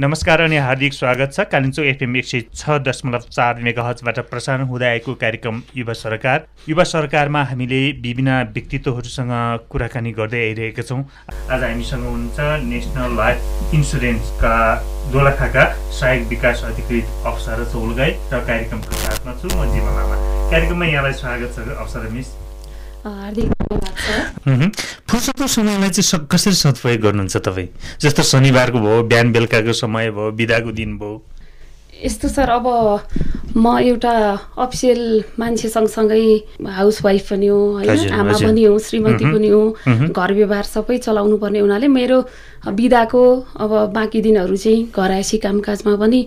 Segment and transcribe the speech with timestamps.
[0.00, 4.62] नमस्कार अनि हार्दिक स्वागत छ। कालिम्चोक एफएम एक सय छ दशमलव चार मेगा हजबाट प्रसारण
[4.70, 9.32] हुँदै आएको कार्यक्रम युवा सरकार। युवा सरकारमा हामीले विभिन्न व्यक्तित्वहरूसँग
[9.66, 11.02] कुराकानी गर्दै आइरहेका छौँ।
[11.50, 12.38] आज हामीसँग हुनुहुन्छ
[12.70, 14.56] नेसनल लाइफ इन्सुरेन्सका
[15.12, 20.16] दोलखाका सहायक विकास अधिकृत अप्सरा चौलगाई र कार्यक्रमको साथमा छु म जीवन लामा।
[20.50, 22.36] कार्यक्रममा यहाँलाई स्वागत छ अप्सरा मिस।
[23.08, 24.72] हार्दिक धन्यवाद
[25.08, 27.68] फुर्सदको समयलाई चाहिँ कसरी सदुपयोग गर्नुहुन्छ तपाईँ
[28.00, 31.22] जस्तो शनिबारको भयो बिहान बेलुकाको समय भयो बिदाको दिन भयो
[32.04, 32.66] यस्तो सर अब
[33.56, 34.12] म एउटा
[34.58, 36.22] अफिसियल मान्छे सँगसँगै
[36.62, 39.62] हाउसवाइफ पनि हो होइन आमा। पनि हो श्रीमती। पनि हो।
[40.14, 42.18] घर व्यवहार सबै चलाउनु पर्ने हुनाले मेरो
[42.66, 43.22] बिदाको
[43.60, 46.20] अब बाँकी दिनहरू चाहिँ घरायसी कामकाजमा पनि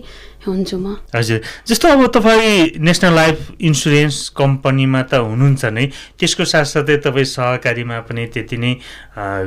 [0.46, 5.86] हुन्छु म। हजुर जस्तो अब तपाईँ नेसनल लाइफ इन्सुरेन्स कम्पनीमा त हुनुहुन्छ नै
[6.18, 8.72] त्यसको साथसाथै तपाईँ सहकारीमा पनि त्यति नै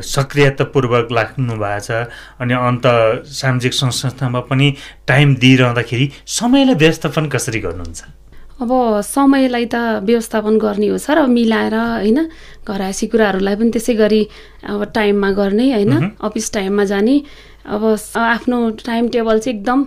[0.02, 2.08] सक्रियतापूर्वक लाग्नु भएको छ
[2.40, 2.86] अनि अन्त
[3.28, 4.68] सामाजिक संस्थामा पनि
[5.08, 8.02] टाइम दिइरहँदाखेरि समयलाई व्यवस्थापन कसरी गर्नुहुन्छ?
[8.56, 8.72] अब
[9.04, 12.20] समयलाई त व्यवस्थापन गर्ने हो सर। अब मिलाएर होइन
[12.64, 14.22] घरायसी कुराहरूलाई पनि त्यसै गरी
[14.64, 17.16] अब टाइममा गर्ने होइन। अफिस टाइममा जाने।
[17.68, 17.84] अब
[18.16, 19.80] आफ्नो टाइम टेबल चाहिँ एकदम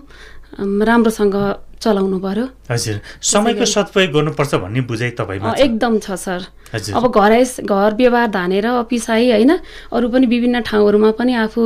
[0.84, 1.36] राम्रोसँग
[1.80, 7.94] चलाउनु पर्यो। हजुर। समयको सदुपयोग गर्नुपर्छ भन्ने बुझाइ तपाईँमा। एकदम छ सर। अब घरायस घर
[7.94, 9.52] व्यवहार धानेर अफिस आएँ होइन
[9.94, 11.62] अरू पनि विभिन्न ठाउँहरूमा पनि आफू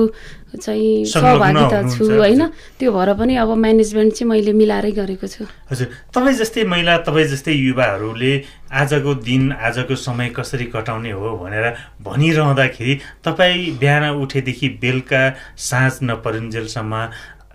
[0.56, 2.42] चाहिँ सहभागिता छु होइन।
[2.78, 7.28] त्यो भएर पनि अब म्यानेजमेन्ट चाहिँ मैले मिलाएरै गरेको छु। हजुर। तपाईँ जस्तै महिला तपाईँ
[7.28, 8.32] जस्तै युवाहरूले
[8.72, 11.66] आजको दिन आजको समय कसरी कटाउने हो भनेर
[12.02, 15.22] भनिरहँदाखेरि तपाईँ बिहान उठेदेखि बेलुका
[15.56, 16.94] साँझ नपरुन्जेलसम्म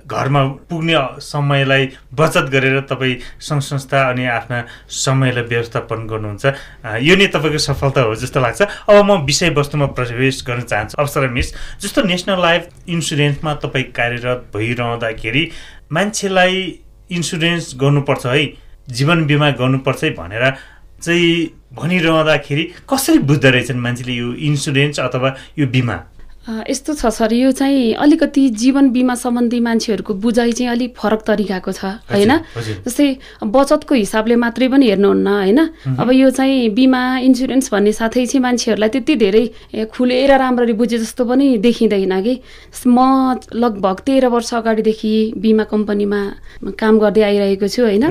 [0.08, 6.46] घरमा पुग्ने समयलाई बचत गरेर तपाईँ सङ्घ संस्था अनि आफ्ना समयलाई व्यवस्थापन गर्नुहुन्छ।
[7.04, 11.54] यो नै तपाईँको सफलता हो जस्तो लाग्छ। अब म विषयवस्तुमा प्रवेश गर्न चाहन्छु। अप्सरा मिस
[11.84, 15.44] जस्तो नेसनल लाइफ इन्सुरेन्समा तपाईँ कार्यरत भइरहँदाखेरि
[15.92, 16.56] मान्छेलाई
[17.12, 18.46] इन्सुरेन्स गर्नुपर्छ है
[18.90, 20.52] जीवन बिमा गर्नुपर्छ है भनेर
[21.04, 21.32] चाहिँ
[21.76, 25.98] भनिरहँदाखेरि कसरी बुझ्दो रहेछन् मान्छेले यो इन्सुरेन्स अथवा यो बिमा?
[26.48, 31.72] यस्तो छ सर यो चाहिँ अलिकति जीवन बिमा सम्बन्धी मान्छेहरूको बुझाइ चाहिँ अलिक फरक तरिकाको
[31.72, 32.32] छ होइन।
[32.88, 33.08] जस्तै
[33.44, 35.60] बचतको हिसाबले मात्रै पनि हेर्नुहुन्न होइन?
[36.00, 39.44] अब यो चाहिँ बिमा इन्सुरेन्स भन्ने साथै चाहिँ मान्छेहरूलाई त्यति धेरै
[39.92, 42.40] खुलेर राम्ररी बुझे जस्तो पनि देखिँदैन कि?
[42.88, 43.00] म
[43.54, 46.22] लगभग तेह्र वर्ष अगाडिदेखि बिमा कम्पनीमा
[46.80, 48.08] काम गर्दै आइरहेको छु होइन?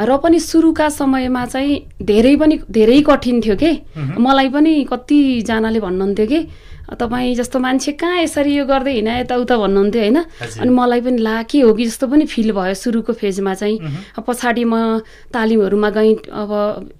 [0.00, 3.72] र पनि सुरुका समयमा चाहिँ धेरै पनि धेरै कठिन थियो के?
[4.16, 6.40] मलाई पनि कतिजनाले भन्नुहुन्थ्यो कि
[6.86, 10.18] तपाईँ जस्तो मान्छे कहाँ यसरी यो गर्दै हिँड यताउता भन्नुहुन्थ्यो होइन।
[10.62, 14.64] अनि मलाई पनि ला के हो कि जस्तो पनि फिल भयो सुरुको फेजमा चाहिँ। पछाडि
[14.64, 15.02] म
[15.34, 16.50] तालिमहरूमा गएँ अब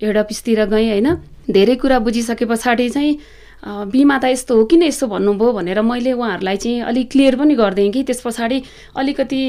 [0.02, 1.08] हेड अफिसतिर गएँ होइन?
[1.46, 3.18] धेरै कुरा बुझिसके पछाडि चाहिँ
[3.66, 7.90] बिमा त यस्तो हो किन यस्तो भन्नुभयो भनेर मैले उहाँहरूलाई चाहिँ अलिक क्लियर पनि गरिदिएँ
[7.92, 8.62] कि। त्यस पछाडि
[8.94, 9.42] अलिकति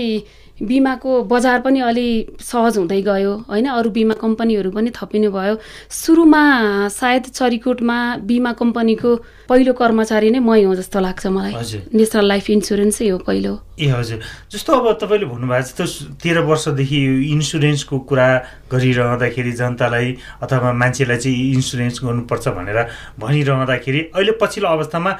[0.61, 2.07] बिमाको बजार पनि अलि
[2.41, 3.67] सहज हुँदै गयो होइन?
[3.69, 5.55] अरू बिमा कम्पनीहरू पनि थपिनु भयो।
[5.89, 6.43] सुरुमा
[6.89, 9.15] सायद चरीकोटमा बिमा कम्पनीको
[9.49, 11.53] पहिलो कर्मचारी नै मै हो जस्तो लाग्छ मलाई।
[11.93, 14.19] नेसनल लाइफ इन्सुरेन्सै हो पहिलो। ए हजुर।
[14.51, 16.99] जस्तो अब तपाईँले भन्नुभएको जस्तो तेह्र वर्षदेखि
[17.31, 18.27] इन्सुरेन्सको कुरा
[18.73, 20.07] गरिरहँदाखेरि जनतालाई
[20.41, 22.79] अथवा मान्छेलाई चाहिँ इन्सुरेन्स गर्नुपर्छ भनेर
[23.21, 25.11] भनिरहँदाखेरि अहिले पछिल्लो अवस्थामा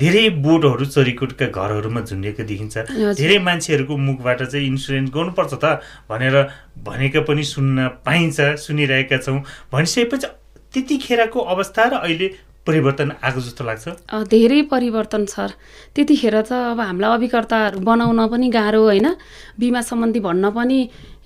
[0.00, 2.76] धेरै बोर्डहरू चरीकोटका घरहरूमा झुन्डिएको देखिन्छ।
[3.20, 5.64] धेरै मान्छेहरूको मुखबाट चाहिँ इन्सुरेन्स गर्नुपर्छ त
[6.08, 6.36] भनेर
[6.80, 9.40] भनेको पनि सुन्न पाइन्छ सुनिरहेका छौँ।
[9.72, 10.26] भनिसकेपछि
[10.72, 12.28] त्यतिखेरको अवस्था र अहिले
[12.60, 13.86] परिवर्तन आएको जस्तो लाग्छ।
[14.28, 15.50] धेरै परिवर्तन सर।
[15.96, 19.08] त्यतिखेर त अब हामीलाई अभिकर्ताहरू बनाउन पनि गाह्रो होइन।
[19.58, 20.78] बिमा सम्बन्धी भन्न पनि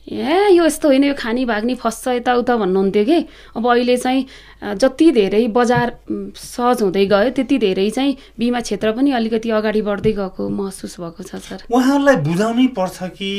[0.04, 3.18] ए यो यस्तो होइन यो खानी भाग्ने फस्छ यताउता भन्नुहुन्थ्यो कि?
[3.56, 4.26] अब अहिले चाहिँ
[4.76, 5.92] जति धेरै बजार
[6.36, 11.22] सहज हुँदै गयो त्यति धेरै चाहिँ बिमा क्षेत्र पनि अलिकति अगाडि बढ्दै गएको महसुस भएको
[11.24, 13.30] छ सर। उहाँहरूलाई बुझाउनै पर्छ कि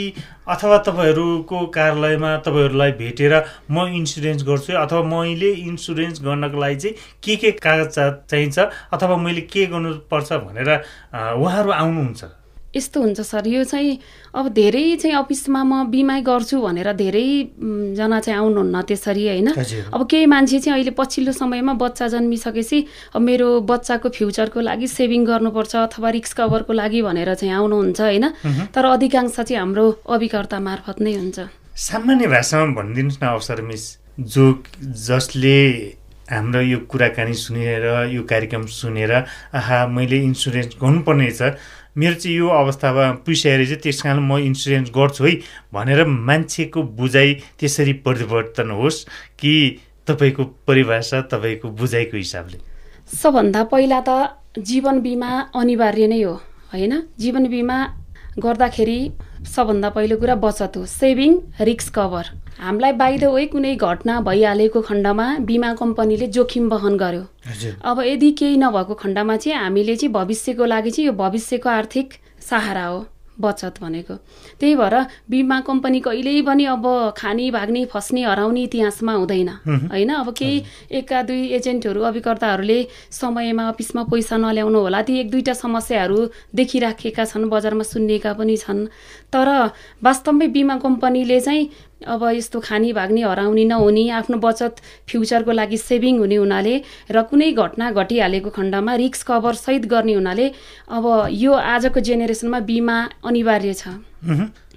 [0.48, 3.34] अथवा तपाईँहरूको कार्यालयमा तपाईँहरूलाई भेटेर
[3.70, 8.58] म इन्सुरेन्स गर्छु अथवा मैले इन्सुरेन्स गर्नको लागि चाहिँ के के कागजात चाहिन्छ
[8.94, 10.70] अथवा मैले के गर्नुपर्छ भनेर
[11.14, 12.24] उहाँहरू आउनुहुन्छ?
[12.76, 13.48] यस्तो हुन्छ सर?
[13.48, 13.98] यो चाहिँ
[14.36, 19.50] अब धेरै चाहिँ अफिसमा म बिमा गर्छु भनेर धेरै म, जना चाहिँ आउनुहुन्न त्यसरी होइन।
[19.94, 22.80] अब केही मान्छे चाहिँ अहिले पछिल्लो समयमा बच्चा जन्मिसकेपछि
[23.16, 28.26] अब मेरो बच्चाको फ्युचरको लागि सेभिङ गर्नुपर्छ अथवा रिक्स कभरको लागि भनेर चाहिँ आउनुहुन्छ होइन?
[28.76, 31.40] तर अधिकांश चाहिँ हाम्रो अभिकर्ता मार्फत नै हुन्छ।
[31.76, 33.84] सामान्य भाषामा भनिदिनुहोस् न अवसर मिस।
[34.16, 34.44] जो
[35.08, 35.60] जसले
[36.26, 39.12] हाम्रो यो कुराकानी सुनेर यो कार्यक्रम सुनेर
[39.54, 41.54] आहा मैले इन्सुरेन्स गर्नुपर्ने छ
[41.98, 45.32] मेरो चाहिँ यो अवस्थामा पुइसकेर चाहिँ त्यस कारण म इन्सुरेन्स गर्छु है
[45.74, 49.06] भनेर मान्छेको बुझाइ त्यसरी परिवर्तन होस्
[49.40, 49.54] कि
[50.08, 52.58] तपाईँको परिभाषा तपाईँको बुझाइको हिसाबले?
[53.16, 54.10] सबभन्दा पहिला त
[54.60, 56.34] जीवन बिमा अनिवार्य नै हो
[56.74, 56.94] होइन?
[57.20, 57.78] जीवन बिमा
[58.44, 59.00] गर्दाखेरि
[59.48, 62.26] सबभन्दा पहिलो कुरा बचत हो। सेभिङ रिक्स कभर
[62.60, 67.24] हामीलाई बाहिर वे कुनै घटना भइहालेको खण्डमा बिमा कम्पनीले जोखिम वहन गर्यो।
[67.84, 72.14] अब यदि केही नभएको खण्डमा चाहिँ हामीले चाहिँ भविष्यको लागि चाहिँ यो भविष्यको आर्थिक
[72.50, 73.00] सहारा हो।
[73.40, 74.16] बचत भनेको।
[74.60, 74.96] त्यही भएर
[75.30, 76.86] बिमा कम्पनी कहिल्यै पनि अब
[77.18, 79.50] खानी भाग्ने फस्ने हराउने इतिहासमा हुँदैन।
[79.92, 80.10] होइन?
[80.16, 82.80] अब केही एका दुई एजेन्टहरू अभिकर्ताहरूले
[83.12, 86.20] समयमा अफिसमा पैसा नल्याउनु होला ती एक दुईवटा समस्याहरू
[86.56, 88.88] देखिराखेका छन् बजारमा सुन्निएका पनि छन्।
[89.36, 89.52] तर
[90.08, 91.70] वास्तवमै बिमा कम्पनीले चाहिँ
[92.08, 96.76] अब यस्तो खानी भाग्ने हराउने नहुने आफ्नो बचत फ्युचरको लागि सेभिङ हुने हुनाले
[97.12, 100.48] र कुनै घटना घटिहालेको खण्डमा रिक्स कभर सहित गर्ने हुनाले
[100.90, 101.06] अब
[101.44, 103.88] यो आजको जेनेरेसनमा बिमा अनिवार्य छ।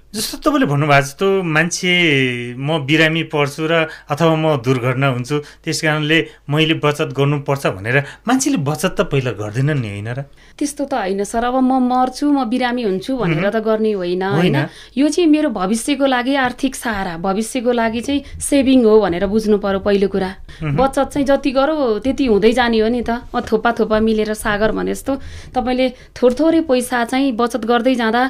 [0.09, 6.17] जस्तो तपाईँले भन्नुभएको जस्तो मान्छे म बिरामी पर्छु र अथवा म दुर्घटना हुन्छु त्यस कारणले
[6.49, 10.19] मैले बचत गर्नुपर्छ भनेर मान्छेले बचत त पहिला गर्दैनन् नि होइन र?
[10.57, 14.57] त्यस्तो त होइन सर अब म मर्छु म बिरामी हुन्छु भनेर त गर्ने होइन होइन।
[14.97, 19.79] यो चाहिँ मेरो भविष्यको लागि आर्थिक सहारा भविष्यको लागि चाहिँ सेभिङ हो भनेर बुझ्नु पर्यो
[19.85, 20.31] पहिलो कुरा।
[20.73, 24.89] बचत चाहिँ जति गरौँ त्यति हुँदै जाने हो नि त। थोपा थोपा मिलेर सागर भने
[24.89, 25.13] जस्तो
[25.53, 28.21] तपाईँले थोर थोरै पैसा चाहिँ बचत गर्दै जाँदा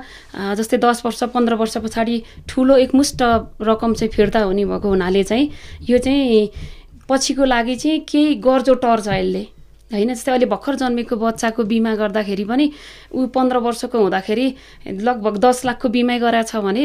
[0.60, 3.22] जस्तै दस वर्ष पन्ध्र वर्ष पछाडि ठुलो एकमुष्ट
[3.62, 5.50] रकम चाहिँ फिर्ता हुने भएको हुनाले चाहिँ
[5.90, 6.50] यो चाहिँ
[7.10, 9.48] पछिको लागि चाहिँ केही गर्जो टर्छ यसले।
[9.92, 12.72] होइन जस्तै अहिले भर्खर जन्मेको बच्चाको बिमा गर्दाखेरि पनि
[13.14, 14.46] ऊ पन्ध्र वर्षको हुँदाखेरि
[15.02, 16.84] लगभग दस लाखको बिमा गराएको छ भने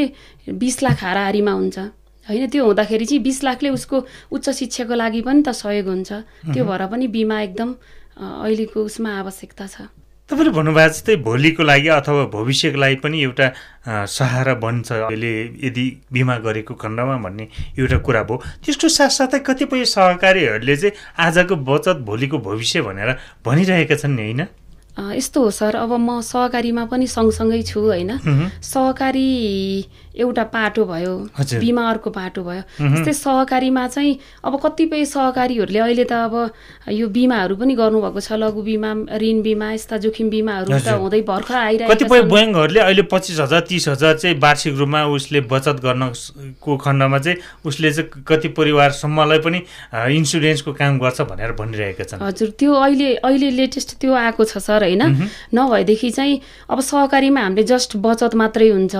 [0.49, 1.79] बिस लाख हाराहारीमा हुन्छ।
[2.27, 3.97] होइन त्यो हुँदाखेरि चाहिँ बिस लाखले उसको
[4.33, 6.13] उच्च शिक्षाको लागि पनि त सहयोग हुन्छ।
[6.57, 7.75] त्यो भएर पनि बिमा एकदम
[8.17, 9.77] अहिलेको उसमा आवश्यकता छ।
[10.25, 13.47] तपाईँले भन्नुभएको जस्तै भोलिको लागि अथवा भविष्यको लागि पनि एउटा
[14.09, 15.33] सहारा बन्छ। अहिले
[15.69, 17.45] यदि बिमा गरेको खण्डमा भन्ने
[17.77, 23.11] एउटा कुरा भयो। त्यसको साथसाथै कतिपय सहकारीहरूले चाहिँ आजको बचत भोलिको भविष्य भनेर
[23.45, 24.43] भनिरहेका छन् नि होइन?
[24.97, 28.11] यस्तो हो सर। अब म सहकारीमा पनि सँगसँगै छु होइन?
[28.65, 29.29] सहकारी
[30.15, 31.15] एउटा पाटो भयो
[31.59, 36.35] बिमा अर्को पाटो भयो। जस्तै सहकारीमा चाहिँ अब कतिपय सहकारीहरूले अहिले त अब
[36.95, 41.55] यो बिमाहरू पनि गर्नुभएको छ लघु बिमा ऋण बिमा यस्ता जोखिम बिमाहरू त हुँदै भर्खर
[41.55, 47.19] आइरहेको कतिपय ब्याङ्कहरूले अहिले पच्चिस हजार तिस हजार चाहिँ वार्षिक रूपमा उसले बचत गर्नको खण्डमा
[47.19, 49.59] चाहिँ उसले चाहिँ कति परिवारसम्मलाई पनि
[50.15, 54.85] इन्सुरेन्सको काम गर्छ भनेर भनिरहेका छन्। हजुर त्यो अहिले अहिले लेटेस्ट त्यो आएको छ सर
[54.85, 55.03] होइन?
[55.55, 56.41] नभएदेखि चाहिँ
[56.71, 58.95] अब सहकारीमा हामीले जस्ट बचत मात्रै हुन्छ।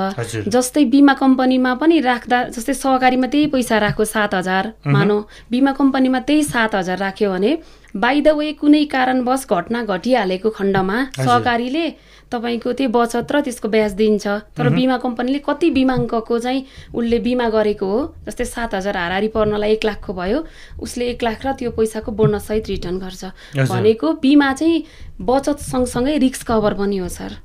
[0.49, 5.21] जस्तै बिमा कम्पनीमा पनि राख्दा जस्तै सहकारीमा त्यही पैसा राख्यो सात हजार मानौ
[5.51, 7.53] बिमा कम्पनीमा त्यही सात हजार राख्यो भने
[7.95, 11.87] बाई द वे कुनै कारणवश घटना घटिहालेको खण्डमा सहकारीले
[12.33, 14.27] तपाईँको त्यही बचत र त्यसको ब्याज दिन्छ।
[14.59, 19.73] तर बिमा कम्पनीले कति बिमाङ्कको चाहिँ उसले बिमा गरेको हो जस्तै सात हजार हाराहारी पर्नलाई
[19.79, 20.39] एक लाखको भयो
[20.83, 23.23] उसले एक लाख र त्यो पैसाको बोनससहित रिटर्न गर्छ।
[23.71, 24.83] भनेको बिमा चाहिँ
[25.23, 27.39] बचत सँगसँगै रिक्स कभर पनि हो सर।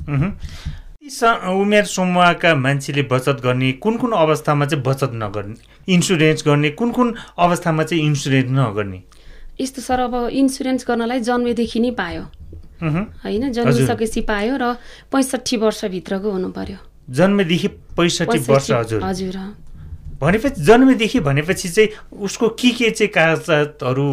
[1.10, 7.14] उमेर समूहका मान्छेले बचत गर्ने कुन कुन अवस्थामा चाहिँ बचत नगर्ने इन्सुरेन्स गर्ने कुन कुन
[7.38, 9.00] अवस्थामा चाहिँ इन्सुरेन्स नगर्ने?
[9.62, 12.24] यस्तो सर अब इन्सुरेन्स गर्नलाई जन्मेदेखि नै पायो।
[13.24, 14.74] होइन जन्मिसकेपछि पायो र
[15.12, 16.78] पैँसठी वर्षभित्रको हुनु पर्यो
[17.10, 17.68] जन्मेदेखि
[17.98, 19.38] पैँसठी वर्ष हजुर। हजुर।
[20.22, 21.90] भनेपछि जन्मेदेखि भनेपछि चाहिँ
[22.24, 24.08] उसको के के चाहिँ कागजातहरू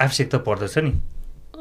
[0.00, 0.92] आवश्यकता पर्दछ नि?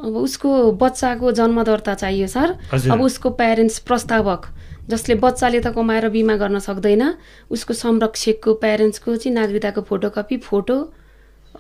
[0.02, 0.50] अब उसको
[0.82, 2.58] बच्चाको जन्म दर्ता चाहियो सर।
[2.92, 4.46] अब उसको प्यारेन्ट्स प्रस्तावक
[4.90, 7.04] जसले बच्चाले त कमाएर बिमा गर्न सक्दैन।
[7.50, 10.78] उसको संरक्षकको प्यारेन्ट्सको चाहिँ नागरिकताको फोटोकपी फोटो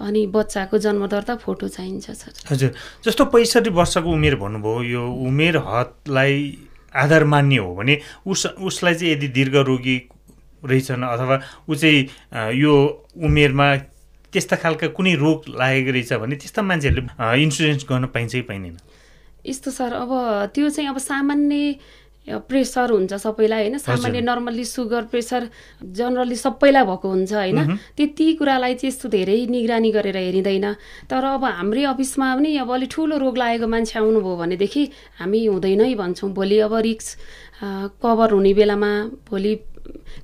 [0.01, 2.71] अनि बच्चाको जन्म दर्ता फोटो चाहिन्छ सर। हजुर
[3.05, 6.35] जस्तो पैँसठी वर्षको उमेर भन्नुभयो यो उमेर हदलाई
[6.95, 9.97] आधार मान्ने हो भने उस उसलाई चाहिँ यदि दीर्घ रोगी
[10.63, 11.35] रहेछन् अथवा
[11.69, 12.73] ऊ चाहिँ यो
[13.19, 13.67] उमेरमा
[14.33, 18.77] त्यस्ता खालका कुनै रोग लागेको रहेछ भने त्यस्ता मान्छेहरूले इन्सुरेन्स गर्न पाइन्छ कि पाइँदैन।
[19.45, 20.11] यस्तो सर अब
[20.55, 21.75] त्यो चाहिँ अब सामान्य
[22.27, 23.77] प्रेसर हुन्छ सबैलाई होइन?
[23.77, 25.47] सामान्य नर्मल्ली सुगर प्रेसर
[25.81, 27.75] जनरली सबैलाई भएको हुन्छ होइन?
[27.97, 30.67] त्यति कुरालाई चाहिँ यस्तो धेरै निगरानी गरेर हेरिँदैन।
[31.09, 34.83] तर अब हाम्रै अफिसमा पनि अब अलिक ठुलो रोग लागेको मान्छे आउनुभयो भनेदेखि
[35.19, 37.07] हामी हुँदैनै भन्छौँ भोलि अब रिक्स
[37.99, 38.91] कभर हुने बेलामा
[39.29, 39.53] भोलि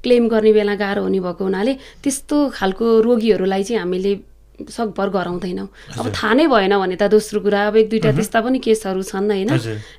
[0.04, 1.74] क्लेम गर्ने बेला गाह्रो हुने भएको हुनाले
[2.04, 4.14] त्यस्तो खालको रोगीहरूलाई चाहिँ हामीले
[4.58, 5.68] सकभर गराउँदैनौँ
[6.00, 9.30] अब थाहा नै भएन भने त दोस्रो कुरा अब एक दुईवटा त्यस्ता पनि केसहरू छन्
[9.30, 9.54] होइन?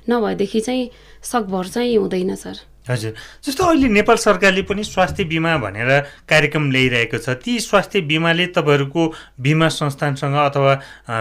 [0.09, 0.89] नभएदेखि चाहिँ
[1.23, 2.57] सकभर चाहिँ हुँदैन सर।
[2.89, 3.13] हजुर।
[3.45, 5.89] जस्तो अहिले नेपाल सरकारले पनि स्वास्थ्य बिमा भनेर
[6.25, 9.01] कार्यक्रम ल्याइरहेको छ ती स्वास्थ्य बिमाले तपाईँहरूको
[9.39, 10.73] बिमा संस्थानसँग अथवा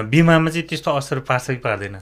[0.08, 1.94] बिमामा चाहिँ त्यस्तो असर पार्छ कि पार्दैन?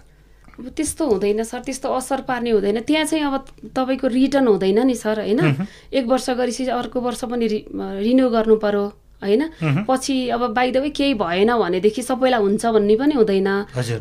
[0.57, 3.45] अब त्यस्तो हुँदैन सर। त्यस्तो असर पार्ने हुँदैन। त्यहाँ चाहिँ अब
[3.77, 5.67] तपाईँको रिटर्न हुँदैन नि सर होइन?
[5.93, 8.85] एक वर्ष गरेपछि अर्को वर्ष पनि रिन्यू गर्नु पर्यो।
[9.23, 9.43] होइन?
[9.89, 13.51] पछि अब बाइदवै केही भएन भनेदेखि सबैलाई हुन्छ भन्ने पनि हुँदैन।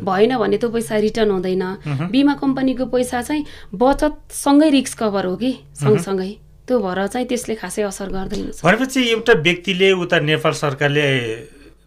[0.04, 1.64] भएन भने त्यो पैसा रिटर्न हुँदैन।
[2.10, 3.44] बिमा कम्पनीको पैसा चाहिँ
[3.74, 6.32] बचतसँगै रिक्स कभर हो कि सँगसँगै।
[6.66, 11.06] त्यो भएर चाहिँ त्यसले खासै असर गर्दैन भनेपछि एउटा व्यक्तिले उता नेपाल सरकारले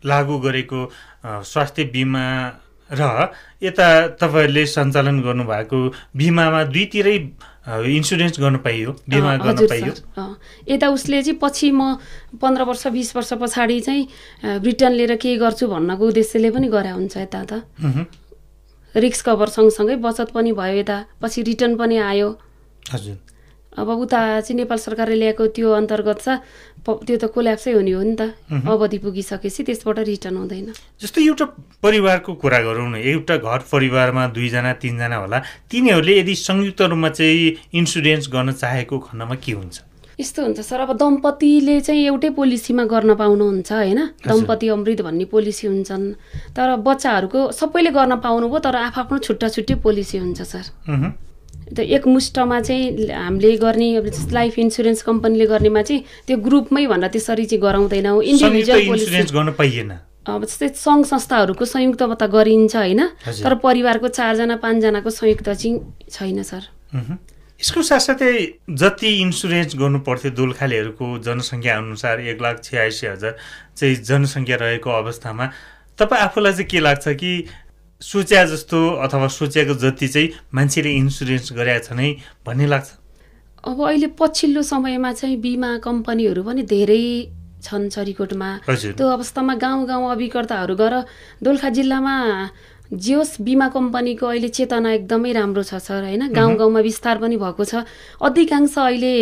[0.06, 0.80] लागू गरेको
[1.26, 2.26] स्वास्थ्य बिमा
[2.92, 3.32] र
[3.62, 5.80] यता तपाईँहरूले सञ्चालन गर्नुभएको
[6.16, 7.18] बिमामा दुईतिरै
[7.70, 9.94] इन्सुरेन्स गर्नु पाइयो बिमा गर्न पाइयो।
[10.68, 12.02] यता उसले चाहिँ पछि म
[12.42, 14.08] पन्ध्र वर्ष बिस वर्ष पछाडि चाहिँ
[14.66, 17.64] रिटर्न लिएर केही गर्छु भन्नको उद्देश्यले पनि गरे हुन्छ यता त।
[18.96, 22.30] रिक्स कभर सँगसँगै बचत पनि भयो यता पछि रिटर्न पनि आयो।
[22.90, 23.18] हजुर।
[23.78, 26.42] अब उता चाहिँ नेपाल सरकारले ल्याएको त्यो अन्तर्गत छ
[26.86, 28.22] त्यो त कोल्याप्सै हुने हो नि त।
[28.66, 30.68] अवधि पुगिसकेपछि त्यसबाट रिटर्न हुँदैन।
[31.02, 31.46] जस्तै एउटा
[31.84, 35.40] परिवारको कुरा गरौँ न एउटा घर परिवारमा दुईजना तिनजना होला
[35.72, 39.76] तिनीहरूले यदि संयुक्त रूपमा चाहिँ इन्सुरेन्स गर्न चाहेको खण्डमा के हुन्छ?
[40.20, 44.00] यस्तो हुन्छ सर अब दम्पतिले चाहिँ एउटै पोलिसीमा गर्न पाउनुहुन्छ होइन?
[44.28, 46.06] दम्पति अमृत भन्ने पोलिसी हुन्छन्।
[46.52, 50.66] तर बच्चाहरूको सबैले गर्न पाउनुभयो तर आफआफ्नो छुट्टा छुट्टै पोलिसी हुन्छ सर।
[51.76, 53.88] त्यो एकमुष्टमा चाहिँ हामीले गर्ने
[54.34, 59.92] लाइफ इन्सुरेन्स कम्पनीले गर्नेमा चाहिँ त्यो ग्रुपमै भनेर त्यसरी चाहिँ गराउँदैनौँ। इन्डिभिजुअल गर्न पाइएन।
[60.28, 63.02] अब जस्तै सङ्घ संस्थाहरूको संयुक्तमा त गरिन्छ होइन।
[63.44, 65.76] तर परिवारको चारजना पाँचजनाको संयुक्त चाहिँ
[66.10, 66.64] छैन सर।
[67.60, 68.34] यसको साथसाथै
[68.72, 73.36] जति इन्सुरेन्स गर्नु पर्थ्यो दोलखालीहरूको जनसङ्ख्या अनुसार एक लाख छयासी हजार
[73.76, 75.46] चाहिँ जनसङ्ख्या रहेको अवस्थामा
[76.00, 77.32] तपाईँ आफूलाई चाहिँ के लाग्छ कि
[78.02, 82.10] सोच्या जस्तो अथवा सोचेको जति चाहिँ मान्छेले इन्सुरेन्स गरेका छन् है
[82.46, 82.90] भन्ने लाग्छ।
[83.68, 87.04] अब अहिले पछिल्लो समयमा चाहिँ बिमा कम्पनीहरू पनि धेरै
[87.60, 88.50] छन् चरीकोटमा।
[88.96, 90.96] त्यो अवस्थामा गाउँ गाउँ अभिकर्ताहरू गएर
[91.44, 92.16] दोलखा जिल्लामा
[92.88, 96.32] जियोस् बिमा कम्पनीको अहिले चेतना एकदमै राम्रो छ सर होइन?
[96.32, 97.84] गाउँ गाउँमा विस्तार पनि भएको छ।
[98.24, 99.14] अधिकांश अहिले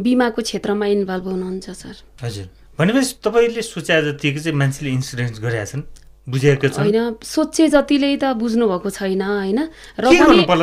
[0.00, 2.46] बिमाको क्षेत्रमा इन्भल्भ हुनुहुन्छ सर। हजुर।
[2.80, 5.84] भनेपछि तपाईँले सोचे जतिको चाहिँ मान्छेले इन्सुरेन्स गरेका छन्
[6.22, 9.60] बुझेको छ। होइन सोचे जतिले त बुझ्नु भएको छैन होइन?
[9.98, 10.06] र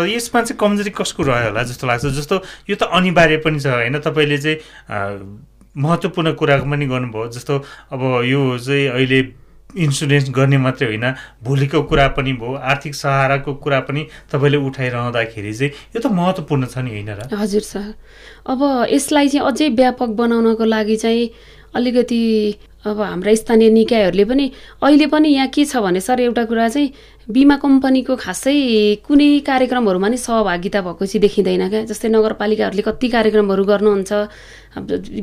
[0.07, 2.05] यसमा चाहिँ कमजोरी कसको रह्यो होला जस्तो लाग्छ?
[2.15, 2.35] जस्तो
[2.69, 3.99] यो त अनिवार्य पनि छ होइन?
[3.99, 4.57] तपाईँले चाहिँ
[5.75, 7.53] महत्त्वपूर्ण कुरा पनि गर्नुभयो। जस्तो
[7.91, 9.19] अब यो चाहिँ अहिले
[9.69, 11.05] इन्सुरेन्स गर्ने मात्रै होइन
[11.45, 14.01] भोलिको कुरा पनि भयो आर्थिक सहाराको कुरा पनि
[14.31, 17.29] तपाईँले उठाइरहँदाखेरि चाहिँ यो त महत्त्वपूर्ण छ नि होइन र?
[17.29, 17.93] हजुर सर।
[18.49, 21.29] अब यसलाई चाहिँ अझै व्यापक बनाउनको लागि चाहिँ
[21.75, 22.19] अलिकति
[22.85, 24.51] अब हाम्रा स्थानीय निकायहरूले पनि
[24.83, 26.91] अहिले पनि यहाँ के छ भने सर एउटा कुरा चाहिँ
[27.29, 28.55] बिमा कम्पनीको खासै
[29.07, 34.11] कुनै कार्यक्रमहरूमा नि सहभागिता भएको चाहिँ देखिँदैन क्या। जस्तै नगरपालिकाहरूले कति कार्यक्रमहरू गर्नुहुन्छ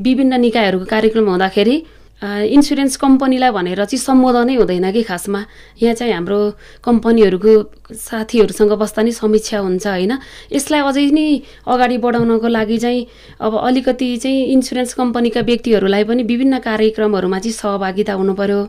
[0.05, 1.77] विभिन्न निकायहरूको कार्यक्रम हुँदाखेरि
[2.23, 5.41] इन्सुरेन्स कम्पनीलाई भनेर चाहिँ सम्बोधनै हुँदैन कि खासमा।
[5.83, 6.39] यहाँ चाहिँ हाम्रो
[6.81, 7.53] कम्पनीहरूको
[7.93, 10.13] साथीहरूसँग बस्दा नि समीक्षा हुन्छ होइन?
[10.49, 11.27] यसलाई अझै नै
[11.69, 13.07] अगाडि बढाउनको लागि चाहिँ
[13.37, 18.61] अब अलिकति चाहिँ इन्सुरेन्स कम्पनीका व्यक्तिहरूलाई पनि विभिन्न कार्यक्रमहरूमा चाहिँ सहभागिता हुनु पऱ्यो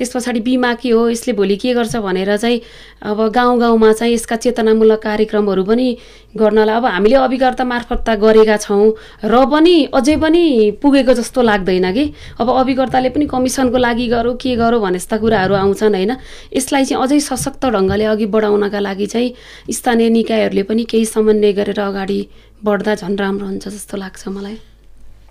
[0.00, 2.60] त्यस पछाडि बिमा के हो यसले भोलि के गर्छ भनेर चाहिँ
[3.04, 5.88] अब गाउँ गाउँमा चाहिँ यसका चेतनामूलक कार्यक्रमहरू पनि
[6.36, 8.92] गर्नलाई अब हामीले अभिकर्ता मार्फत त गरेका छौँ
[9.24, 10.44] र पनि अझै पनि
[10.82, 12.04] पुगेको जस्तो लाग्दैन कि?
[12.38, 16.12] अब अभिकर्ताले पनि कमिसनको लागि गरौँ के गरौँ भने जस्ता कुराहरू आउँछन् होइन?
[16.52, 19.34] यसलाई चाहिँ अझै सशक्त ढङ्गले अघि बढाउनका लागि चाहिँ
[19.72, 22.20] स्थानीय निकायहरूले पनि केही समन्वय गरेर अगाडि
[22.64, 24.58] बढ्दा झन् राम्रो हुन्छ जस्तो लाग्छ मलाई।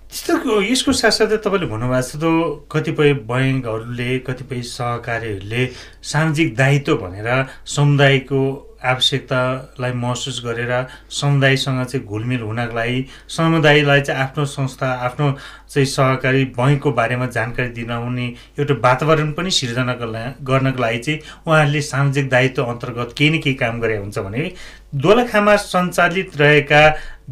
[0.06, 2.24] त्यस्तो यसको साथसाथै तपाईँले भन्नुभएको छ
[2.70, 5.62] कतिपय बैङ्कहरूले कतिपय सहकारीहरूले
[6.02, 7.28] सामाजिक दायित्व भनेर
[7.66, 8.40] समुदायको
[8.84, 10.72] आवश्यकतालाई महसुस गरेर
[11.10, 15.30] समुदायसँग चाहिँ घुलमिल हुनको लागि समुदायलाई चाहिँ आफ्नो संस्था आफ्नो
[15.68, 18.26] चाहिँ सहकारी बैङ्कको बारेमा जानकारी दिनाउने
[18.58, 23.80] एउटा वातावरण पनि सिर्जना गर्नको लागि चाहिँ उहाँहरूले सामाजिक दायित्व अन्तर्गत केही न केही काम
[23.80, 24.52] गरे हुन्छ भने
[24.94, 26.82] दोलखामा सञ्चालित रहेका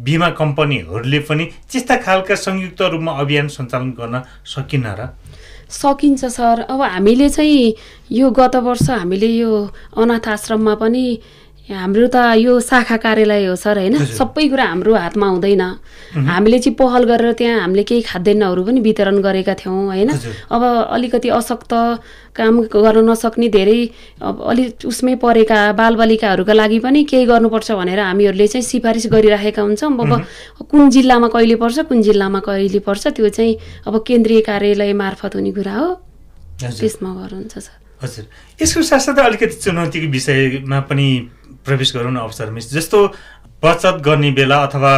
[0.05, 5.09] बिमा कम्पनीहरूले पनि त्यस्ता खालका संयुक्त रूपमा अभियान सञ्चालन गर्न सकिन्न र?
[5.69, 7.73] सकिन्छ सर। अब हामीले चाहिँ
[8.11, 9.51] यो गत वर्ष हामीले यो
[9.97, 11.05] अनाथ आश्रममा पनि
[11.65, 13.97] हाम्रो त यो शाखा कार्यालय हो सर होइन?
[13.97, 15.61] सबै कुरा हाम्रो हातमा हुँदैन।
[16.13, 20.09] हामीले चाहिँ पहल गरेर त्यहाँ हामीले केही खाद्यान्नहरू पनि वितरण गरेका थियौँ होइन?
[20.53, 20.61] अब
[20.93, 21.73] अलिकति अशक्त
[22.37, 23.79] काम गर्न नसक्ने धेरै
[24.21, 29.89] अब अलिक उसमै परेका बालबालिकाहरूका लागि पनि केही गर्नुपर्छ भनेर हामीहरूले चाहिँ सिफारिस गरिराखेका हुन्छौँ।
[29.89, 30.11] अब
[30.69, 33.57] कुन जिल्लामा कहिले पर्छ कुन जिल्लामा कहिले पर्छ त्यो चाहिँ
[33.89, 35.89] अब केन्द्रीय कार्यालय मार्फत हुने कुरा हो।
[36.61, 38.25] त्यसमा गर्नुहुन्छ सर। हजुर।
[38.61, 41.07] यसको साथसाथै अलिकति चुनौतीको विषयमा पनि
[41.65, 42.99] प्रवेश गरौँ अवसर मिस जस्तो
[43.63, 44.93] बचत गर्ने बेला अथवा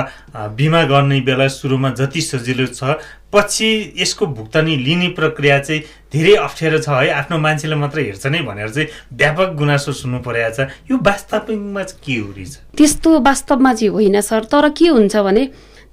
[0.58, 3.00] बिमा गर्ने बेला सुरुमा जति सजिलो छ
[3.32, 8.42] पछि यसको भुक्तानी लिने प्रक्रिया चाहिँ धेरै अप्ठ्यारो छ है। आफ्नो मान्छेले मात्र हेर्छ नै
[8.44, 13.92] भनेर चाहिँ व्यापक गुनासो सुन्नु परेको छ। यो वास्तविकमा के हो रहेछ त्यस्तो वास्तवमा चाहिँ
[13.94, 15.44] होइन सर तर के हुन्छ भने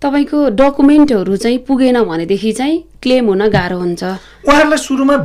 [0.03, 5.17] तपाईँको डकुमेन्टहरू चाहिँ पुगेन भनेदेखि चाहिँ क्लेम हुन गाह्रो हुन्छ। उहाँहरूलाई सुरुमा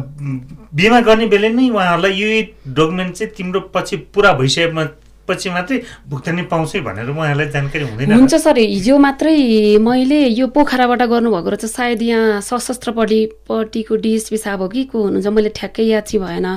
[0.73, 2.29] बिमा गर्ने बेला नै उहाँहरूलाई यो
[2.73, 4.83] डकुमेन्ट चाहिँ तिम्रो पछि पुरा भइसकेमा
[5.29, 11.01] भइसकेपछि मात्रै भुक्तानी पाउँछ भनेर उहाँहरूलाई जानकारी हुँदैन। हुन्छ सर हिजो मात्रै मैले यो पोखराबाट
[11.03, 15.27] गर्नुभएको रहेछ। सायद यहाँ सशस्त्रपट्टि पट्टिको डिएसपी साहब हो कि को हुनुहुन्छ?
[15.27, 16.47] मैले ठ्याक्कै याद चाहिँ भएन।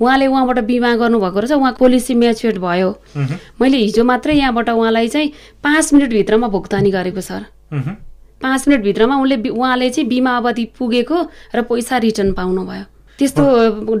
[0.00, 2.90] उहाँले उहाँबाट बिमा गर्नुभएको रहेछ। उहाँ पोलिसी म्याचुरेट भयो।
[3.60, 5.32] मैले हिजो मात्रै यहाँबाट उहाँलाई चाहिँ
[5.64, 7.42] पाँच मिनटभित्रमा भुक्तानी गरेको सर।
[8.40, 11.18] पाँच मिनटभित्रमा उनले उहाँले चाहिँ बिमा अवधि पुगेको
[11.54, 12.84] र पैसा रिटर्न पाउनुभयो।
[13.20, 13.44] त्यस्तो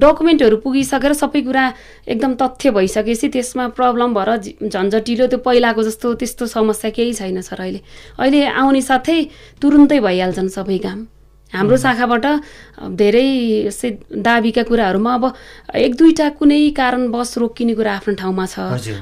[0.00, 1.64] डकुमेन्टहरू पुगिसकेर सबै कुरा
[2.08, 4.30] एकदम तथ्य भइसकेपछि त्यसमा प्रब्लम भएर
[4.72, 7.80] झन्झटिलो त्यो पहिलाको जस्तो त्यस्तो समस्या केही छैन सर अहिले।
[8.18, 9.18] अहिले आउने साथै
[9.62, 11.19] तुरुन्तै भइहाल्छन् सबै काम।
[11.50, 12.26] हाम्रो शाखाबाट
[12.94, 13.26] धेरै
[13.66, 13.90] यस्तै
[14.22, 15.24] दाबीका कुराहरूमा अब
[15.74, 18.56] एक दुईवटा कुनै कारणवश रोकिने कुरा आफ्नो ठाउँमा छ।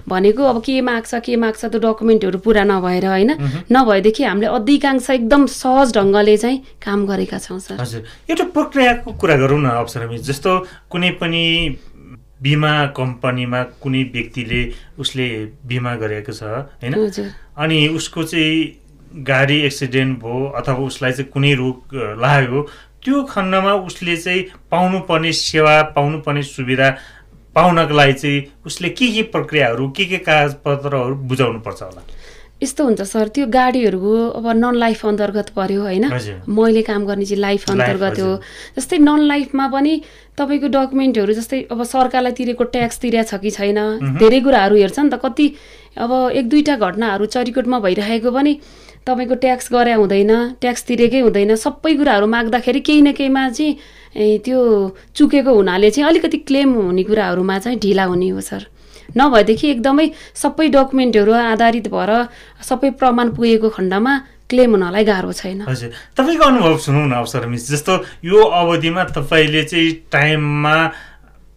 [0.09, 3.31] भनेको अब के माग्छ के माग्छ त्यो डकुमेन्टहरू पुरा नभएर होइन।
[3.69, 8.03] नभएदेखि हामीले अधिकांश एकदम सहज ढङ्गले चाहिँ काम गरेका छौँ सर। हजुर।
[8.33, 10.53] एउटा प्रक्रियाको कुरा गरौँ न अवसर जस्तो
[10.89, 11.45] कुनै पनि
[12.41, 14.61] बिमा कम्पनीमा कुनै व्यक्तिले
[14.99, 15.27] उसले
[15.67, 16.43] बिमा गरेको छ
[16.81, 16.95] होइन?
[17.59, 22.63] अनि उसको चाहिँ गाडी एक्सिडेन्ट भयो अथवा उसलाई चाहिँ कुनै रोग लाग्यो
[23.05, 26.89] त्यो खण्डमा उसले चाहिँ पाउनुपर्ने सेवा पाउनुपर्ने सुविधा
[27.55, 32.03] पाउनको लागि चाहिँ उसले के के प्रक्रियाहरू के के कागजपत्रहरू बुझाउनु पर्छ होला
[32.63, 36.05] यस्तो हुन्छ सर त्यो गाडीहरूको अब नन लाइफ अन्तर्गत पर्यो होइन।
[36.51, 38.31] मैले काम गर्ने चाहिँ लाइफ अन्तर्गत हो।
[38.79, 39.95] जस्तै नन लाइफमा पनि
[40.39, 43.79] तपाईँको डकुमेन्टहरू जस्तै अब सरकारलाई तिरेको ट्याक्स तिरेको छ कि छैन
[44.19, 45.47] धेरै कुराहरू हेर्छ नि त कति
[46.03, 48.53] अब एक दुईवटा घटनाहरू चरिकोटमा भइरहेको पनि
[49.09, 54.59] तपाईँको ट्याक्स गरे हुँदैन ट्याक्स तिरेकै हुँदैन सबै कुराहरू माग्दाखेरि केही न केहीमा चाहिँ त्यो
[55.17, 58.63] चुकेको हुनाले चाहिँ अलिकति क्लेम हुने कुराहरूमा चाहिँ ढिला हुने हो सर।
[59.17, 62.13] नभएदेखि एकदमै सबै डकुमेन्टहरू आधारित भएर
[62.61, 64.13] सबै प्रमाण पुगेको खण्डमा
[64.51, 67.93] क्लेम हुनलाई गाह्रो छैन। हजुर। तपाईँको अनुभव सुनौ न अवसर मिस। जस्तो
[68.25, 70.77] यो अवधिमा तपाईँले चाहिँ टाइममा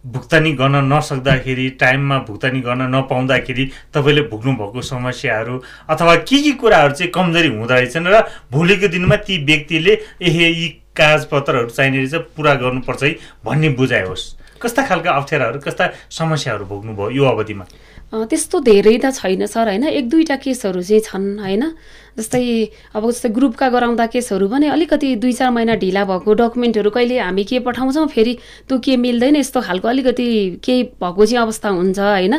[0.04, 7.10] भुक्तानी गर्न नसक्दाखेरि टाइममा भुक्तानी गर्न नपाउँदाखेरि तपाईँले भोग्नुभएको समस्याहरू अथवा के के कुराहरू चाहिँ
[7.12, 8.20] कमजोरी हुँदो रहेछन् र
[8.52, 14.24] भोलिको दिनमा ती व्यक्तिले एहे यी कागजपत्रहरू चाहिने रहेछ पुरा गर्नुपर्छ है भन्ने बुझाइ होस्।
[14.62, 17.64] कस्ता खालका अप्ठ्याराहरू कस्ता समस्याहरू भोग्नुभयो यो अवधिमा?
[18.12, 19.84] त्यस्तो धेरै त छैन सर होइन?
[19.88, 21.64] एक दुईवटा केसहरू चाहिँ छन् होइन?
[22.12, 22.44] जस्तै
[22.92, 27.44] अब जस्तै ग्रुपका गराउँदा केसहरू पनि अलिकति दुई चार महिना ढिला भएको डकुमेन्टहरू कहिले हामी
[27.48, 28.34] के पठाउँछौँ फेरि
[28.68, 30.26] त्यो के मिल्दैन यस्तो खालको अलिकति
[30.60, 32.34] केही भएको चाहिँ अवस्था हुन्छ होइन?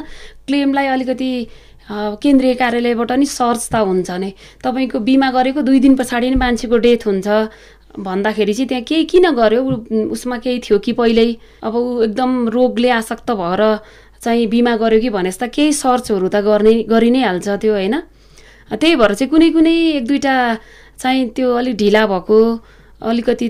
[0.45, 1.31] क्लेमलाई अलिकति
[1.89, 4.31] केन्द्रीय कार्यालयबाट नि सर्च त हुन्छ नै।
[4.61, 7.27] तपाईँको बिमा गरेको दुई दिन पछाडि नै मान्छेको डेथ हुन्छ।
[7.97, 9.61] भन्दाखेरि चाहिँ त्यहाँ केही किन गर्यो?
[10.13, 11.29] उसमा केही थियो कि पहिल्यै?
[11.65, 13.61] अब ऊ एकदम रोगले आसक्त भएर
[14.23, 17.95] चाहिँ बिमा गर्यो कि भने जस्ता केही सर्चहरू त गर्ने गरि नै हाल्छ त्यो होइन?
[18.71, 20.35] त्यही भएर चाहिँ कुनै कुनै एक दुईवटा
[20.99, 22.39] चाहिँ त्यो अलिक ढिला भएको
[23.03, 23.47] अलिकति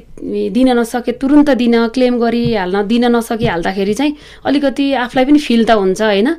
[0.49, 6.01] दिन नसके तुरुन्त दिन क्लेम गरिहाल्न दिन नसकिहाल्दाखेरि चाहिँ अलिकति आफूलाई पनि फिल त हुन्छ
[6.01, 6.29] होइन?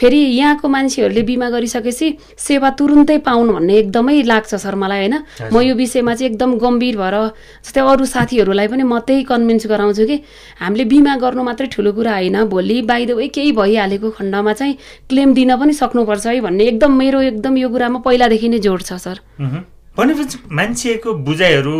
[0.00, 2.06] फेरि यहाँको मान्छेहरूले बिमा गरिसकेपछि
[2.38, 5.16] सेवा तुरुन्तै पाउनु भन्ने एकदमै लाग्छ सर मलाई होइन?
[5.52, 7.16] म यो विषयमा चाहिँ एकदम गम्भीर भएर
[7.64, 10.16] जस्तै अरू साथीहरूलाई पनि म त्यही कन्भिन्स गराउँछु कि
[10.60, 14.74] हामीले बिमा गर्नु मात्रै ठुलो कुरा होइन। भोलि वे केही भइहालेको खण्डमा चाहिँ
[15.08, 18.96] क्लेम दिन पनि सक्नुपर्छ है भन्ने एकदम मेरो एकदम यो कुरामा पहिलादेखि नै जोड छ
[18.96, 19.20] सर।
[19.98, 21.76] भनेपछि मान्छेको बुझाइहरू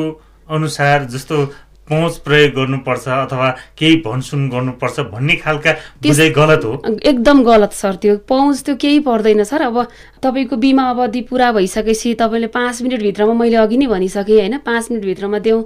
[0.50, 1.44] अनुसार जस्तो
[1.88, 7.94] पहुँच प्रयोग गर्नुपर्छ अथवा केही भनसुन गर्नुपर्छ भन्ने खालका बुझाइ गलत हो। एकदम गलत सर
[8.02, 9.76] त्यो पहुँच त्यो केही पर्दैन सर। अब
[10.22, 14.58] तपाईँको बिमा अवधि पुरा भइसकेपछि तपाईँले पाँच मिनटभित्रमा मैले अघि नै भनिसकेँ होइन?
[14.62, 15.62] पाँच मिनटभित्रमा देऊ।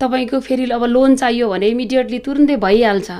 [0.00, 3.10] तपाईँको फेरि अब लोन चाहियो भने इमिडिएटली तुरुन्तै भइहाल्छ।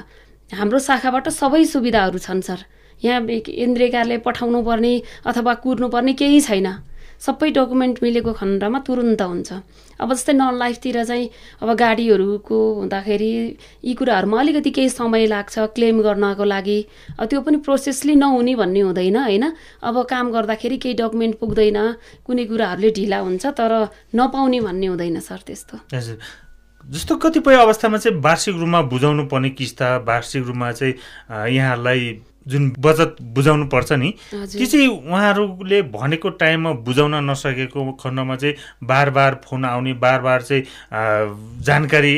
[0.50, 2.59] हाम्रो शाखाबाट सबै सुविधाहरू छन् सर।
[3.02, 4.92] यहाँ केन्द्रीय कार्यालय पठाउनु पर्ने
[5.26, 6.66] अथवा कुर्नुपर्ने केही छैन।
[7.20, 9.52] सबै डकुमेन्ट मिलेको खण्डमा तुरुन्त हुन्छ।
[9.98, 11.28] अब जस्तै नन लाइफतिर चाहिँ
[11.62, 13.31] अब गाडीहरूको हुँदाखेरि
[13.85, 16.78] यी कुराहरूमा अलिकति केही समय लाग्छ क्लेम गर्नको लागि।
[17.20, 19.44] त्यो पनि प्रोसेसली नहुने भन्ने हुँदैन होइन?
[19.83, 21.78] अब काम गर्दाखेरि केही डकुमेन्ट पुग्दैन
[22.22, 23.72] कुनै कुराहरूले ढिला हुन्छ तर
[24.14, 25.76] नपाउने भन्ने हुँदैन सर त्यस्तो।
[26.85, 30.94] जस्तो कतिपय अवस्थामा चाहिँ वार्षिक रूपमा बुझाउनु पर्ने किस्ता वार्षिक रूपमा चाहिँ
[31.52, 32.00] यहाँहरूलाई
[32.48, 39.11] जुन बचत बुझाउनु पर्छ नि त्यो चाहिँ उहाँहरूले भनेको टाइममा बुझाउन नसकेको खण्डमा चाहिँ बार
[39.11, 40.62] बार फोन आउने बार बार चाहिँ
[41.62, 42.14] जानकारी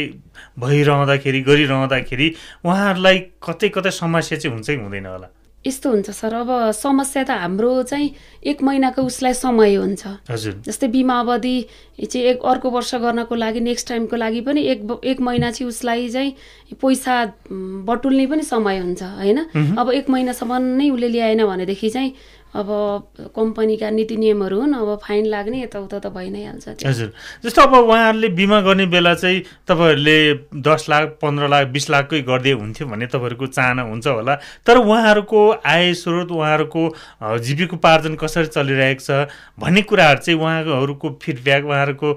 [0.58, 5.28] भइरहँदाखेरि गरिरहँदाखेरि उहाँहरूलाई कतै कतै समस्या चाहिँ हुन्छ कि हुँदैन होला।
[5.66, 8.10] यस्तो हुन्छ सर अब समस्या त हाम्रो चाहिँ
[8.48, 11.56] एक महिनाको उसलाई समय हुन्छ। हजुर। जस्तै बिमा अवधि
[12.00, 16.08] चाहिँ एक अर्को वर्ष गर्नको लागि नेक्स्ट टाइमको लागि पनि एक एक महिना चाहिँ उसलाई
[16.08, 16.32] चाहिँ
[16.80, 17.14] पैसा
[17.84, 19.38] बटुल्ने पनि समय हुन्छ होइन?
[19.76, 22.12] अब एक महिनासम्म नै उसले ल्याएन भनेदेखि चाहिँ
[22.50, 22.68] अब
[23.30, 27.12] कम्पनीका नीति नियमहरू हुन् अब फाइन लाग्ने यताउता त भइ नै हाल्छ। हजुर।
[27.44, 30.18] जस्तो अब उहाँहरूले बिमा गर्ने बेला चाहिँ तपाईँहरूले
[30.58, 34.34] दस लाख पन्ध्र लाख बिस लाखकै गरिदिए हुन्थ्यो भन्ने तपाईँहरूको चाहना हुन्छ होला।
[34.66, 36.82] तर उहाँहरूको आय स्रोत उहाँहरूको
[37.38, 42.08] जीविकोपार्जन कसरी चलिरहेको छ भन्ने कुराहरू चाहिँ उहाँहरूको फिडब्याक उहाँहरूको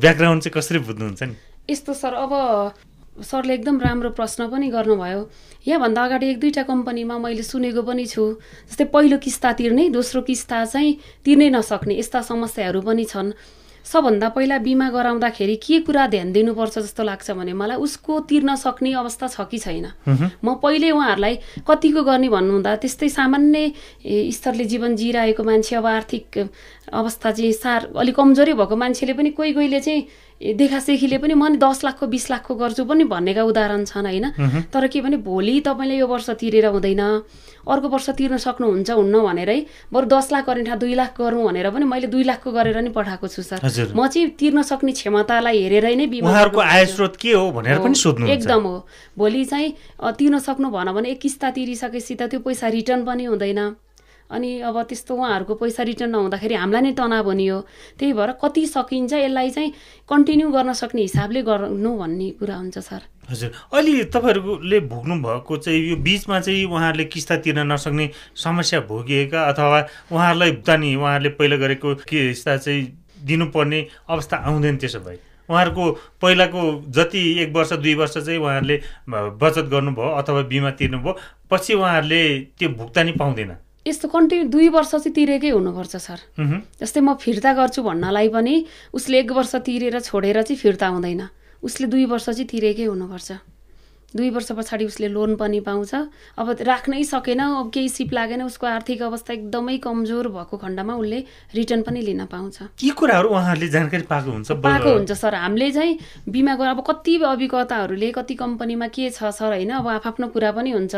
[0.00, 1.34] ब्याकग्राउन्ड चाहिँ कसरी बुझ्नुहुन्छ नि?
[1.68, 2.32] यस्तो सर अब
[3.22, 5.20] सरले एकदम राम्रो प्रश्न पनि गर्नुभयो।
[5.66, 8.24] यहाँभन्दा अगाडि एक दुईवटा कम्पनीमा मैले सुनेको पनि छु
[8.68, 13.32] जस्तै पहिलो किस्ता तिर्ने दोस्रो किस्ता चाहिँ तिर्नै नसक्ने यस्ता समस्याहरू पनि छन्।
[13.86, 18.92] सबभन्दा पहिला बिमा गराउँदाखेरि के कुरा ध्यान दिनुपर्छ जस्तो लाग्छ भने मलाई उसको तिर्न सक्ने
[18.98, 19.86] अवस्था छ कि छैन।
[20.42, 23.62] म पहिले उहाँहरूलाई कतिको गर्ने भन्नुहुँदा त्यस्तै सामान्य
[24.34, 26.38] स्तरले जीवन जिइरहेको मान्छे अब आर्थिक
[26.90, 30.02] अवस्था चाहिँ सार अलिक कमजोरी भएको मान्छेले पनि कोही कोहीले चाहिँ
[30.36, 34.26] देखासेखीले पनि म नि दस लाखको बिस लाखको गर्छु पनि भन्नेका उदाहरण छन् होइन?
[34.68, 37.00] तर के भने भोलि तपाईँले यो वर्ष तिरेर हुँदैन।
[37.66, 39.58] अर्को वर्ष तिर्न सक्नुहुन्छ हुन्न भनेरै
[39.90, 42.90] बरु दस लाख गर्ने ठाउँ दुई लाख गरौँ भनेर पनि मैले दुई लाखको गरेर नि
[42.92, 43.64] पठाएको छु सर।
[43.96, 47.78] म चाहिँ तिर्न सक्ने क्षमतालाई हेरेरै नै बिमा उहाँहरूको गर्नु आय। स्रोत के हो भनेर
[47.80, 48.76] पनि सोध्नुहुन्छ। एकदम हो।
[49.18, 49.72] भोलि चाहिँ
[50.20, 53.60] तिर्न सक्नु भन भने एक किस्ता तिरिसकेपछि त त्यो पैसा रिटर्न पनि हुँदैन।
[54.30, 57.60] अनि अब त्यस्तो उहाँहरूको पैसा रिटर्न नहुँदाखेरि हामीलाई नै तनाव हुने हो
[57.98, 59.72] त्यही भएर कति सकिन्छ यसलाई चाहिँ
[60.08, 65.80] कन्टिन्यू गर्न सक्ने हिसाबले गर्नु भन्ने कुरा हुन्छ सर। हजुर। अहिले तपाईँहरूले भोग्नु भएको चाहिँ
[65.88, 69.80] यो बिचमा चाहिँ उहाँहरूले किस्ता तिर्न नसक्ने समस्या भोगिएका अथवा
[70.12, 72.82] उहाँहरूलाई भुक्तानी उहाँहरूले पहिला गरेको किस्ता चाहिँ
[73.24, 75.18] दिनुपर्ने अवस्था आउँदैन त्यसो भए?
[75.48, 75.90] उहाँहरूको
[76.22, 78.76] पहिलाको जति एक वर्ष दुई वर्ष चाहिँ उहाँहरूले
[79.42, 81.16] बचत गर्नुभयो अथवा बिमा तिर्नुभयो
[81.50, 82.22] पछि उहाँहरूले
[82.58, 83.54] त्यो भुक्तानी पाउँदैन?
[83.86, 86.18] यस्तो कन्टिन्यू दुई वर्ष चाहिँ तिरेकै हुनुपर्छ सर।
[86.82, 88.54] जस्तै म फिर्ता गर्छु भन्नलाई पनि
[88.92, 91.22] उसले एक वर्ष तिरेर छोडेर चाहिँ फिर्ता हुँदैन।
[91.62, 93.28] उसले दुई वर्ष चाहिँ तिरेकै हुनुपर्छ।
[94.16, 95.94] दुई वर्ष पछाडि उसले लोन पनि पाउँछ।
[96.38, 101.18] अब राख्नै सकेन अब केही सिप लागेन उसको आर्थिक अवस्था एकदमै कमजोर भएको खण्डमा उसले
[101.54, 105.98] रिटर्न पनि लिन पाउँछ। यी कुराहरू उहाँहरूले जानकारी पाएको हुन्छ पाएको हुन्छ सर हामीले चाहिँ
[106.28, 109.70] बिमा गर अब कति अभिकर्ताहरूले कति कम्पनीमा के छ सर होइन?
[109.76, 110.94] अब आफ्नो कुरा पनि हुन्छ।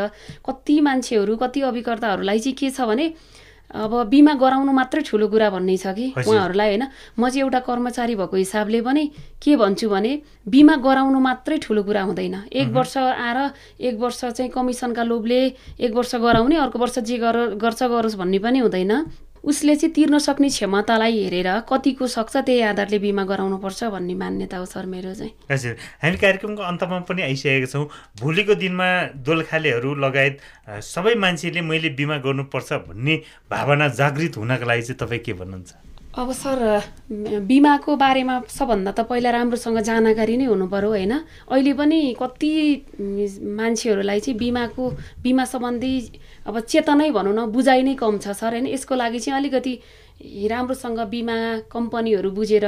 [0.47, 3.13] कति मान्छेहरू कति अभिकर्ताहरूलाई चाहिँ के छ भने
[3.69, 6.83] अब बिमा गराउनु मात्रै ठुलो कुरा भन्ने छ कि। उहाँहरूलाई होइन?
[7.19, 9.03] म चाहिँ एउटा कर्मचारी भएको हिसाबले पनि
[9.41, 10.11] के भन्छु भने
[10.49, 13.37] बिमा गराउनु मात्रै ठुलो कुरा हुँदैन। एक वर्ष आएर
[13.77, 15.41] एक वर्ष चाहिँ कमिसनका लोभले
[15.79, 18.93] एक वर्ष गराउने अर्को वर्ष जे गर गर्छ गरोस् भन्ने पनि हुँदैन।
[19.43, 24.65] उसले चाहिँ तिर्न सक्ने क्षमतालाई हेरेर कतिको सक्छ त्यही आधारले बिमा गराउनुपर्छ भन्ने मान्यता हो
[24.65, 27.87] सर मेरो चाहिँ। हजुर। हामी कार्यक्रमको अन्तमा पनि आइसकेका छौँ।
[28.19, 30.39] भोलिको दिनमा दोलखालेहरू लगायत
[30.83, 33.15] सबै मान्छेले मैले बिमा गर्नुपर्छ भन्ने
[33.51, 35.71] भावना जागृत हुनका लागि चाहिँ तपाईँ के भन्नुहुन्छ?
[36.19, 36.59] अब सर
[37.47, 41.13] बिमाको बारेमा सबभन्दा त पहिला राम्रोसँग जानकारी नै हुनु पर्यो होइन?
[41.47, 42.51] अहिले पनि कति
[43.55, 44.89] मान्छेहरूलाई चाहिँ बिमाको
[45.23, 45.93] बिमा सम्बन्धी
[46.43, 48.67] अब चेतनै भनौँ न बुझाइ नै कम छ सर होइन?
[48.67, 49.73] यसको लागि चाहिँ अलिकति
[50.51, 51.35] राम्रोसँग बिमा
[51.71, 52.65] कम्पनीहरू बुझेर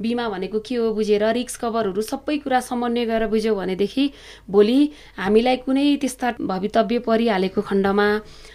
[0.00, 4.04] बिमा भनेको के हो बुझेर रिक्स कभरहरू सबै कुरा समन्वय गरेर बुझ्यौँ भनेदेखि
[4.48, 4.78] भोलि
[5.20, 8.08] हामीलाई कुनै त्यस्ता भवितव्य परिहालेको खण्डमा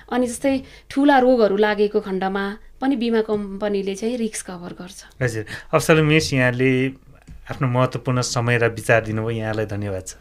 [0.10, 0.56] अनि जस्तै
[0.90, 2.46] ठुला रोगहरू लागेको खण्डमा
[2.82, 6.72] पनि बिमा कम्पनीले चाहिँ रिक्स कभर गर्छ। हजुर। अफसल मिस यहाँले
[7.52, 10.14] आफ्नो महत्त्वपूर्ण समय र विचार दिनुभयो। यहाँलाई धन्यवाद छ।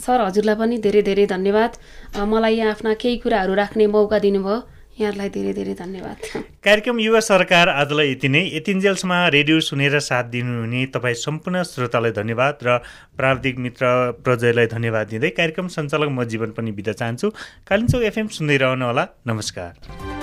[0.00, 1.72] सर हजुरलाई पनि धेरै धेरै धन्यवाद।
[2.16, 4.56] मलाई यहाँ आफ्ना केही कुराहरू राख्ने मौका दिनुभयो।
[5.00, 6.16] यहाँहरूलाई धेरै धेरै धन्यवाद।
[6.60, 12.54] कार्यक्रम युवा सरकार आजलाई यति नै। यतिन्जेलसम्म रेडियो सुनेर साथ दिनुहुने तपाईँ सम्पूर्ण श्रोतालाई धन्यवाद
[12.60, 12.68] र
[13.16, 13.84] प्राविधिक मित्र
[14.20, 17.32] प्रजयलाई धन्यवाद दिँदै कार्यक्रम सञ्चालक म जीवन पनि बिदा चाहन्छु।
[17.64, 20.19] कालिम्पोङ एफएम सुन्दै रहनुहोला। नमस्कार।